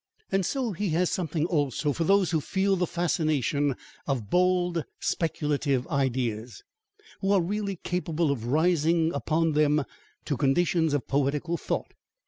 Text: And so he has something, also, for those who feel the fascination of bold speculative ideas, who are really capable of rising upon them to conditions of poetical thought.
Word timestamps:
And 0.31 0.43
so 0.43 0.71
he 0.71 0.89
has 0.97 1.11
something, 1.11 1.45
also, 1.45 1.93
for 1.93 2.03
those 2.05 2.31
who 2.31 2.41
feel 2.41 2.75
the 2.75 2.87
fascination 2.87 3.75
of 4.07 4.31
bold 4.31 4.83
speculative 4.99 5.87
ideas, 5.89 6.63
who 7.19 7.31
are 7.31 7.39
really 7.39 7.75
capable 7.75 8.31
of 8.31 8.45
rising 8.47 9.13
upon 9.13 9.51
them 9.51 9.85
to 10.25 10.37
conditions 10.37 10.95
of 10.95 11.07
poetical 11.07 11.55
thought. 11.55 11.93